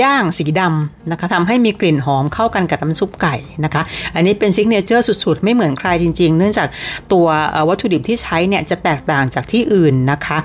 [0.00, 3.82] ย่างสีดำนะคะทำให้มีกลิ่นหอมเข้ากันกับน้ำซุปไก่นะคะ
[4.14, 6.68] อันนี้เป็นซิกเนเจอร์สุดๆ ไม่เหมือนใครจริง ๆ เนื่องจาก
[7.12, 7.26] ตัว
[7.68, 10.38] วัตถุดิบที่ใช้เนี่ยจะแตกต่างจากที่อื่นนะคะ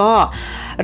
[0.00, 0.12] ก็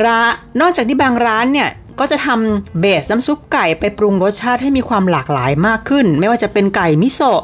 [0.04, 0.18] ร้า
[0.60, 1.68] นอกจากที่บางร้านเนี่ย
[2.00, 7.40] ก็จะทำเบสน้ำซุปไก่ไปปรุงรสชาติให้มีความหลากหลายมากขึ้น ไม่ว่าจะเป็นไก่มิโซะ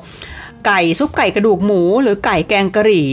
[0.66, 3.08] ไก่ซุปไก่กระดูกหมู หรือไก่แกงกะหรี่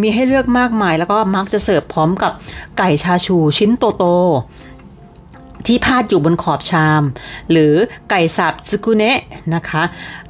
[0.00, 2.32] มีให้เลือกมากมาย แล้วก็มักจะเสิร์ฟพร้อมกับ
[2.78, 4.69] ไก่ชาชูชิ้นโตๆ
[5.66, 7.02] ที่พาดอยู่บนขอบชาม
[7.50, 7.72] หรือ
[8.10, 9.18] ไก่สับซึกุเนะ
[9.54, 9.82] นะคะ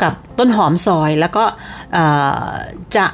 [0.03, 1.45] กับต้นหอมซอยแล้วก็
[2.97, 3.07] จะ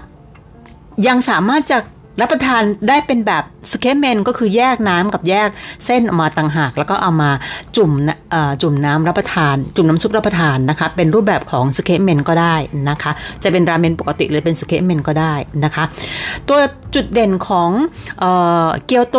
[1.07, 1.79] ยังสามารถจะ
[2.21, 5.49] รับประทานได้เป็นแบบสึเคเมนก็คือแยกน้ำกับแยก
[5.87, 7.31] เส้นออกมาต่างหาก แล้วก็เอามา
[7.77, 7.91] จุ่ม
[8.63, 12.57] จุ่มน้ำรับประทาน จุ่มน้ำซุปรับประทานนะคะ เป็นรูปแบบของสึเคเมนก็ได้
[12.91, 15.85] นะคะ จะเป็นราเมนปกติหรือเป็นสึเคเมนก็ได้นะคะ
[16.49, 16.59] ตัว
[16.95, 17.71] จุดเด่นของ
[18.87, 19.17] เกียวโต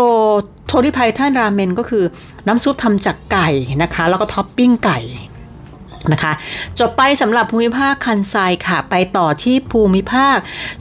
[0.67, 2.03] โทริไพตันราเมนก็คือ
[2.47, 3.49] น้ำซุปทำจากไก่
[3.83, 4.99] นะคะ แล้วก็ท็อปปิ้งไก่
[6.13, 6.33] นะคะ
[6.79, 8.35] จบไปสำหรับภูมิภาคคันไซ
[8.67, 10.37] ค่ะ ไปต่อที่ภูมิภาค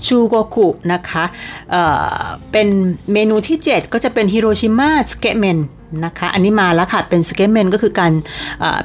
[0.07, 1.25] ชูโกกุนะคะ
[1.70, 2.69] เป็น
[3.12, 5.59] เมนูที่ 7 ก็จะเป็นฮิโรชิมาสเกเมน
[6.05, 8.12] นะคะอันนี้มาแล้วค่ะ เป็นสเกเมนก็คือการ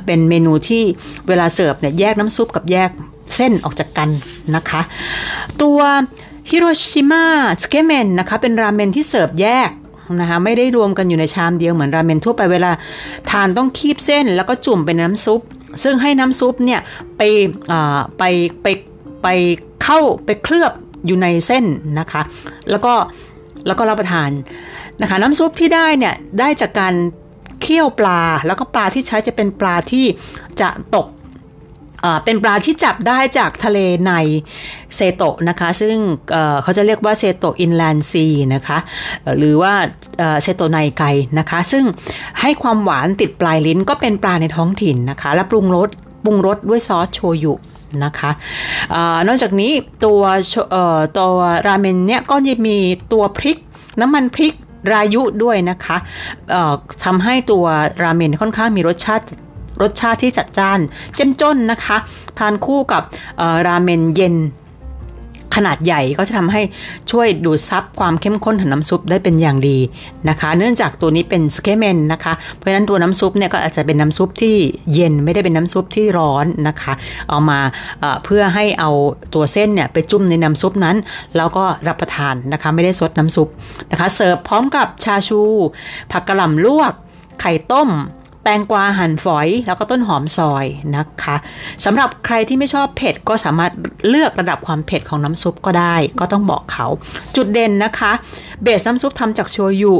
[0.06, 0.84] เป็นเมนูที่
[1.28, 2.90] เวลาเสิร์ฟเนี่ยแยกน้ำซุปกับแยก
[3.36, 4.10] เส้นออกจากกัน
[4.56, 4.82] นะคะ
[5.62, 5.80] ตัว
[6.50, 7.26] ฮิโรชิมา
[7.64, 9.70] สเกเมนนะคะ เป็นราเมนที่เสิร์ฟแยก
[10.22, 12.72] นะคะไม่ได้รวมกันอยู่ในชามเดียวเหมือนราเมนทั่วไปเวลา
[13.30, 15.42] ทานต้องคีบเส้นแล้วก็จุ่มเป็นน้ำซุป
[15.84, 16.82] ซึ่งให้น้ำซุปเนี่ย
[17.18, 17.22] ไป
[18.18, 18.24] ไป
[18.64, 18.68] ไป
[19.24, 19.28] ไป
[19.84, 20.72] เข้าไปเคลือบ
[21.06, 21.66] อยู่ในเส้น
[22.00, 22.22] นะคะ
[22.70, 22.94] แล้วก็
[23.68, 24.30] แล้วก็รับประทาน
[25.02, 26.94] นะคะ น้ำซุปที่ได้เนี่ยได้จากการ
[27.62, 30.06] เคี่ยวปลา แล้วก็ปลาที่ใช้จะเป็นปลาที่
[30.62, 31.08] จะตก
[32.24, 34.14] เป็นปลาที่จับได้จากทะเลใน
[34.96, 35.96] เซโตะนะคะ ซึ่ง
[36.64, 38.78] เขาจะเรียกว่าเซโตะอินแลนซีนะคะ
[39.38, 39.74] หรือว่า
[40.42, 41.04] เซโตะไนไก
[41.40, 41.84] นะคะ ซึ่ง
[42.42, 45.90] ให้ความหวานติดปลายลิ้นก็เป็นปลาในท้องถิ่นนะคะ และปรุงรส
[46.24, 47.54] ปรุงรสด้วยซอสโชยุ
[48.04, 48.32] นะคะ
[48.94, 48.96] อ
[49.28, 49.72] นอกจากนี้
[50.06, 50.22] ตัว
[51.18, 52.78] ตัวราเมนเนี่ยก็จะมี
[53.14, 53.58] ตัวพริก
[54.02, 54.54] น้ำมันพริก
[54.94, 55.98] รายุด้วยนะคะ
[57.04, 57.66] ทำให้ตัว
[58.04, 59.26] ราเมนค่อนข้างมีรสชาติ
[59.82, 60.80] รสชาติที่จัดจ้าน
[61.16, 61.98] เจ้มจนนะคะ
[62.40, 63.02] ทานคู่กับ
[63.68, 64.38] ราเมนเย็น
[65.58, 66.62] ขนาดใหญ่ก็จะทำให้
[67.12, 69.78] ช่วยดูดซับความเข้มข้นของน้ำซุปได้เป็นอย่างดี
[70.30, 74.56] นะคะ เนื่องจากตัวนี้เป็นสเกเมนนะคะ เพราะฉะนั้นตัวน้ำซุปเนี่ยก็อาจจะเป็นน้ำซุปที่
[74.94, 76.94] เย็นไม่ได้เป็นน้ำซุปที่ร้อนนะคะ
[77.30, 77.60] เอามา
[78.26, 78.92] เพื่อให้เอา
[79.34, 80.96] ตัวเส้นเนี่ยไปจุ่มในน้ำซุปนั้น
[81.38, 83.48] แล้วก็รับประทานนะคะ ไม่ได้ซดน้ำซุป
[83.92, 85.42] นะคะ เสิร์ฟพร้อมกับชาชู
[86.12, 86.94] ผักกระหล่ำลวก
[87.42, 87.90] ไข่ต้ม
[88.44, 91.36] แตงกวาหั่นฝอยแล้วก็ต้นหอมซอยนะคะ
[91.86, 93.72] สำหรับใครที่ไม่ชอบเผ็ดก็สามารถ
[94.08, 96.88] เลือกระดับความเผ็ดของน้ำซุปก็ได้ ก็ต้องบอกเขา
[97.36, 98.12] จุดเด่นนะคะ
[98.64, 99.94] base น้ำซุปทำจากโชยุ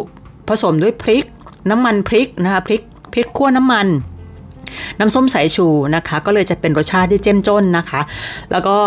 [0.48, 1.26] ผสมด้วยพริก
[1.70, 2.82] น้ำมันพริกนะคะพริก
[3.14, 3.88] พริกคั่วน้ำมัน
[5.00, 8.02] น้ำส้มสายชูนะคะ ก็เลยจะเป็นรสชาติที่เข้มข้นนะคะ
[8.52, 8.78] แล้วก็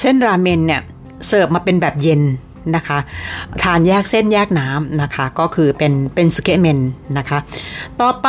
[0.00, 0.80] เส้นราเมนเนี่ย
[1.26, 2.22] เสิร์ฟมาเป็นแบบเย็น
[2.76, 2.98] นะคะ
[3.62, 6.78] ทานแยกเส้นแยกน้ำนะคะ ก็คือเป็นเป็นสเกเมน
[7.18, 7.38] นะคะ
[8.00, 8.28] ต่อไป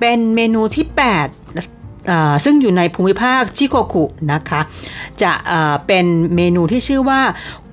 [0.00, 4.60] เป็นเมนูที่ 8 ซึ่งอยู่ในภูมิภาคชิโกคุนะคะ
[5.22, 5.32] จะ
[5.86, 7.20] เป็นเมนูที่ชื่อว่า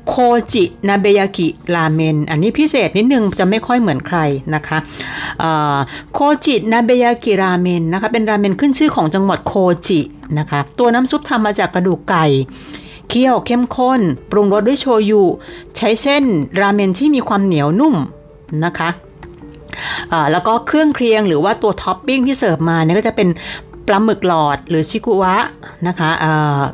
[0.08, 0.16] โค
[0.54, 4.20] จินาเบยากิราเมนอันนี้พิเศษนิดนึงจะไม่ค่อยเหมือนใคร
[4.56, 4.78] นะคะ
[6.14, 9.54] โคจินาเบยากิราเมนนะคะเป็นราเมนขึ้นชื่อของจังหวัดโค
[9.88, 10.02] จิ
[10.40, 12.26] นะคะ ตัวน้ำซุปทำมาจากกระดูกไก่
[13.10, 15.24] เคี่ยวเข้มข้น ปรุงรสด้วยโชยุ
[15.78, 16.24] ใช้เส้น
[16.62, 17.96] ราเมนที่มีความเหนียวนุ่ม
[18.66, 18.90] นะคะ
[20.32, 23.28] แล้วก็เครื่องเคียงหรือว่าตัวท็อปปิ้งที่เสิร์ฟมาเนี่ยก็จะเป็น
[23.88, 25.36] ปลาหมึกหลอดหรือชิกุวะ
[25.88, 26.10] นะคะ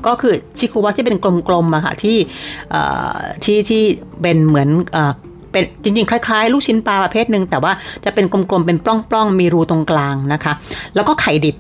[0.07, 1.17] ก็คือชิกุวะที่เป็น
[1.47, 2.17] กลมๆอะค่ะที่
[3.43, 3.83] ที่ที่
[4.21, 4.69] เป็นเหมือน
[5.51, 7.71] เป็นจริงๆ คล้าย ๆ ลูกชิ้นปลาประเภทหนึ่งแต่ว่า
[8.05, 10.53] จะเป็นกลมๆ เป็นปล้องๆ มีรูตรงกลางนะคะ
[10.95, 11.55] แล้วก็ไข่ดิบ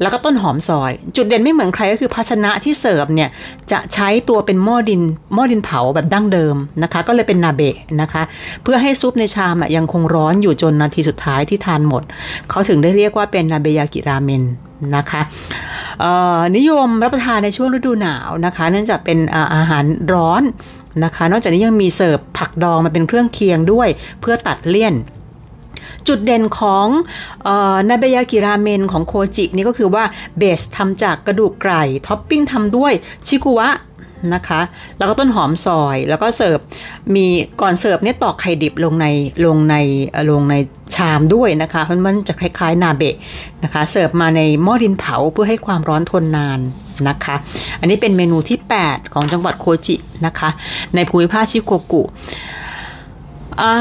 [0.00, 3.28] แล้วก็ต้นหอมซอย จุดเด่นไม่เหมือนใครก็คือภาชนะที่เสิร์ฟเนี่ย
[3.72, 5.02] จะใช้ตัวเป็นหม้อดิน
[5.34, 8.22] หม้อดินเผาแบบดั้งเดิมนะคะ ก็เลยเป็นนาเบะนะคะ
[8.62, 12.02] เพื่อให้ซุปในชามยังคงร้อนอยู่จนนาทีสุดท้ายที่ทานหมด
[12.50, 14.42] เขาถึงได้เรียกว่าเป็นนาเบยากิราเมน
[14.96, 15.22] นะคะ
[16.56, 19.18] นิยมรับประทานในช่วงฤดูหนาวนะคะเนื่องจากเป็น
[19.56, 20.42] อาหารร้อน
[21.04, 23.88] นะคะ นอกจากนี้ยังมีเสิร์ฟผักดองมาเป็นเครื่องเคียงด้วย
[24.20, 24.94] เพื่อตัดเลี่ยน
[26.08, 26.86] จุดเด่นของ
[27.88, 30.04] นาเบยากิราเมนของโคจินี่ก็คือว่า
[30.38, 32.92] base ทำจากกระดูกไก่ท็อปปิ้งทำด้วย
[33.26, 33.68] ชิกุวะ
[34.34, 34.60] นะคะ
[34.98, 36.58] แล้วก็ต้นหอมซอยแล้วก็เสิร์ฟ
[37.14, 37.26] มี
[37.60, 39.06] ก่อนเสิร์ฟเนี่ยตอกไข่ดิบลงใน
[39.44, 39.76] ลงใน
[40.30, 40.54] ลงใน
[40.94, 43.16] ชามด้วยนะคะเพราะมันจะคล้ายๆ นาเบะ
[43.64, 46.60] นะคะ เสิร์ฟมาในหม้อดินเผาเพื่อให้ความร้อนทนนาน
[47.08, 47.36] นะคะ
[47.80, 50.50] อันนี้เป็นเมนูที่ 8 ของจังหวัดโคจินะคะ
[50.94, 52.02] ในภูมิภาคชิโกกุ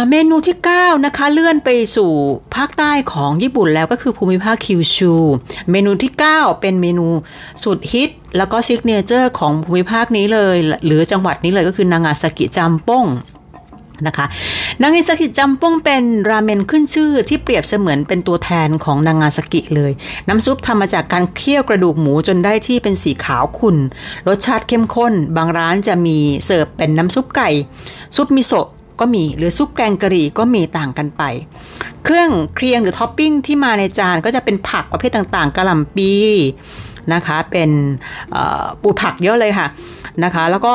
[0.09, 2.11] เมนูที่ 9 นะคะ เลื่อนไปสู่
[2.55, 5.13] ภาคใต้ของญี่ปุ่นแล้วก็คือภูมิภาคคิวชู
[5.71, 7.07] เมนูที่ 9 เป็นเมนู
[7.63, 13.05] สุดฮิต แล้วก็ signature ของภูมิภาคนี้เลย หรือจังหวัดนี้เลยก็คือนางาซากิจัมป้ง
[14.07, 14.25] นะคะ
[14.81, 19.91] นางาซากิจัมป้งเป็นราเมนขึ้นชื่อที่เปรียบเสมือนเป็นตัวแทนของนางาซากิเลย
[20.27, 23.77] น้ำซุปทำมาจากการเคี่ยวกระดูกหมูจนได้ที่เป็นสีขาวขุ่น
[24.27, 27.49] รสชาติเข้มข้น บางร้านจะมีเสิร์ฟเป็นน้ำซุปไก่
[28.17, 28.67] ซุปมิโซะ
[28.99, 31.23] ก็มี หรือซุปแกงกะหรี่ก็มีต่างกันไป
[32.03, 36.11] เครื่องเคียงหรือท็อปปิ้งที่มาในจานก็จะเป็นผักประเภทต่างๆกระหล่ำปี
[37.13, 37.69] นะคะเป็น
[38.81, 39.67] ปูผักเยอะเลยค่ะ
[40.23, 40.73] นะคะแล้วก็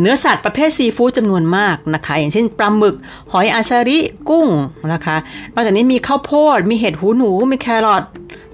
[0.00, 2.94] เนื้อสัตว์ประเภทซีฟู้ดจำนวนมากนะคะ อย่างเช่นปลาหมึก
[3.32, 4.48] หอยอาซาริกุ้ง
[4.92, 5.16] นะคะ
[5.54, 8.02] นอกจากนี้มีข้าวโพด มีเห็ดหูหนู มีแครอท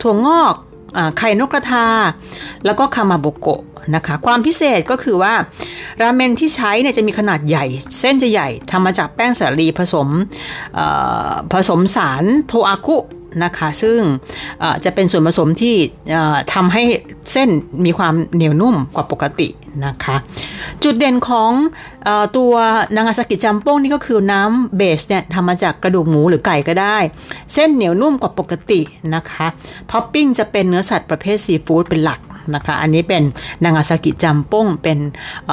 [0.03, 0.55] ถั่วงอก
[1.19, 1.87] ไข่นกกระทา
[2.65, 3.63] แล้วก็คามาโบโกะ
[3.95, 5.35] นะคะ ความพิเศษก็คือว่า
[6.01, 7.65] ราเมนที่ใช้เนี่ยจะมีขนาดใหญ่
[7.99, 10.09] เส้นจะใหญ่ทำมาจากแป้งสาลีผสม
[11.53, 12.99] ผสมสารโทอากุ
[13.45, 13.99] นะคะ ซึ่ง
[14.85, 15.75] จะเป็นส่วนผสมที่
[16.55, 16.83] ทำให้
[17.33, 17.49] เส้น
[17.85, 19.49] มีความเหนียวนุ่มกว่าปกติ
[19.87, 20.17] นะคะ
[20.83, 21.53] จุดเด่นของ
[22.07, 22.53] อตัว
[22.97, 26.99] นางาซากิจัมโป้งนี่ก็คือน้ำเบสเนี่ยทำมาจากกระดูกหมูหรือไก่ก็ได้
[27.55, 28.81] เส้นเหนียวนุ่มกว่าปกติ
[29.15, 29.47] นะคะ
[29.91, 32.21] ท็อปปิ้งจะเป็นเนื้อสัตว์ประเภทซีฟู้ดเป็นหลัก
[32.55, 33.23] นะคะอันนี้เป็น
[33.65, 34.99] นางาซากิจัมป้งเป็น
[35.47, 35.51] เ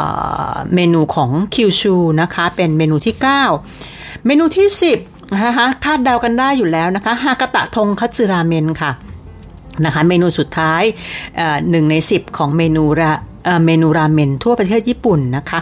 [0.75, 3.15] เมนูของคิวชูนะคะ เป็นเมนูที่
[3.69, 8.91] 9 เมนูที่ 10 นะคะคาดเดากันได้อยู่แล้วนะคะฮากาตะทงคัตสึราเมนค่ะ
[9.85, 10.83] นะคะเมนูสุดท้าย
[11.69, 13.13] หนึ่งใน 10 ของเมนูระ
[13.65, 15.59] เมนูราเมนทั่วประเทศญี่ปุ่นนะคะ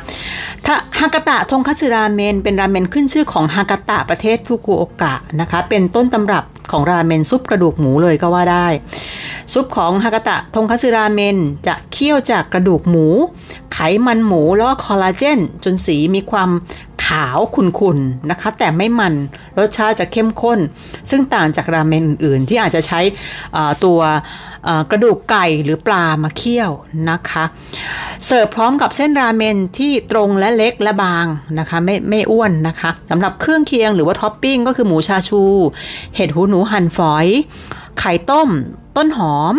[0.65, 8.67] ถ้าฮากาตะทงคัตสึราเมนเป็นราเมนขึ้นชื่อของฮากาตะประเทศฟุกุโอกะนะคะ เป็นต้นตำรับของราเมนซุปกระดูกหมูเลยก็ว่าได้
[9.53, 13.08] ซุปของฮากาตะทงคัตสึราเมนจะเคี่ยวจากกระดูกหมู
[13.79, 16.49] ไขมันหมูแล้วก็คอลลาเจน จนสีมีความ
[17.05, 19.13] ขาวขุ่นๆนะคะ แต่ไม่มัน
[19.57, 20.59] รสชาติจะเข้มข้น
[21.09, 22.99] ซึ่งต่างจากราเมนอื่นๆ ที่อาจจะใช้
[23.83, 23.99] ตัว
[24.91, 26.71] กระดูกไก่หรือปลามาเคี่ยว
[27.09, 27.43] นะคะ
[28.25, 31.25] เสิร์ฟพร้อมกับเส้นราเมนที่ตรงและเล็กและบาง
[31.59, 35.41] นะคะไม่ไม่อ้วนนะคะสำหรับเครื่องเคียงหรือว่าท็อปปิ้งก็คือหมูชาชู
[36.15, 37.27] เห็ดหูหนูหั่นฝอย
[37.99, 38.49] ไข่ต้ม
[38.97, 39.55] ต้นหอม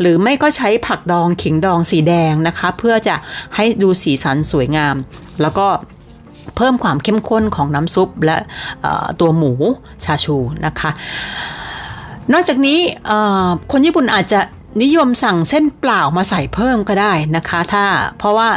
[0.00, 3.14] หรือไม่ก็ใช้ผักดองขิงดองสีแดงนะคะ เพื่อจะ
[3.56, 4.96] ให้ดูสีสันสวยงาม
[5.42, 5.66] แล้วก็
[6.56, 8.36] เพิ่มความเข้มข้นของน้ำซุปและ
[9.20, 9.52] ตัวหมู
[10.04, 10.36] ชาชู
[10.66, 10.90] นะคะ
[12.32, 12.78] นอกจากนี้
[13.72, 14.40] คนญี่ปุ่นอาจจะ
[14.82, 17.84] นิยมสั่งเส้นเปล่ามาใส่เพิ่มก็ได้นะคะ ถ้า
[18.18, 18.48] เพราะว่า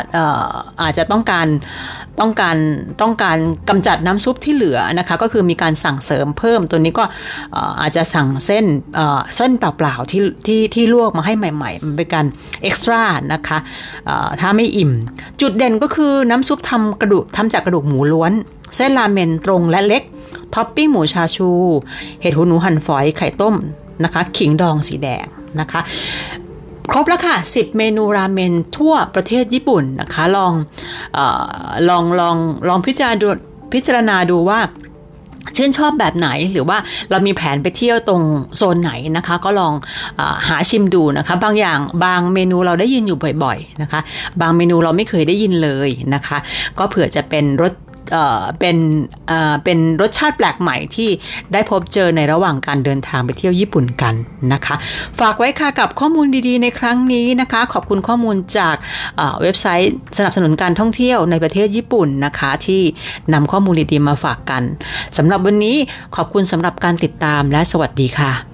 [0.82, 1.48] อาจจะต้องการ
[2.20, 2.58] ต้องการ
[3.02, 3.38] ต้องการ
[3.70, 7.06] กำจัดน้ำซุปที่เหลือนะคะ ก็คือมีการสั่งเสริมเพิ่มตัวนี้ก็
[7.82, 8.66] อาจจะสั่งเส้น
[9.36, 12.26] เส้นเปล่าๆที่ที่ที่ลวกมาให้ใหม่ ๆ มันเป็นการ
[12.64, 13.58] extra นะคะ
[14.42, 14.92] ถ้าไม่อิ่ม
[15.42, 18.32] จุดเด่นก็คือน้ำซุปทำกระดูกทำจากกระดูกหมูล้วน
[18.76, 20.04] เส้นราเมนตรงและเล็ก
[20.56, 21.50] ท็อปปิ้งหมูชาชู
[22.22, 23.56] เห็ดหูหนูหั่นฝอยไข่ต้ม
[24.04, 25.28] นะคะ ขิงดองสีแดง
[25.60, 25.82] นะคะ
[26.92, 32.38] ครบแล้วค่ะ 10 เมนูราเมนทั่วประเทศญี่ปุ่นนะคะ ลองลอง
[32.68, 33.28] ลองลองพิจารณาดู
[33.74, 34.60] พิจารณาดูว่า
[35.58, 36.78] ชื่นชอบแบบไหนหรือว่า
[37.10, 38.22] เรามีแผนไปเที่ยวตรง
[38.58, 39.74] โซนไหนนะคะ ก็ลอง
[40.20, 44.00] อหาชิมดูนะคะ บางอย่างบางเมนูเราได้ยินอยู่บ่อยๆนะคะ
[44.42, 46.38] บางเมนูเราไม่เคยได้ยินเลยนะคะ
[46.80, 47.74] ก็เผื่อจะเป็นรส
[48.60, 48.78] เป็น
[49.64, 51.10] เป็นรสชาติแปลกใหม่ที่
[51.54, 54.14] ได้พบเจอในระหว่างการเดินทางไปเที่ยวญี่ปุ่นกัน
[54.54, 54.76] นะคะ
[55.20, 58.76] ฝากไว้ค่ะกับข้อมูลดีๆในครั้งนี้นะคะ ขอบคุณข้อมูลจาก
[59.42, 62.82] เว็บไซต์สนับสนุนการท่องเที่ยวในประเทศญี่ปุ่นนะคะ ที่
[63.34, 64.64] นำข้อมูลดีๆมาฝากกัน
[65.18, 65.76] สำหรับวันนี้
[66.16, 68.53] ขอบคุณสำหรับการติดตามและสวัสดีค่ะ